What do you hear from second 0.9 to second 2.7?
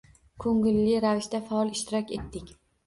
ravishda faol ishtirok etdik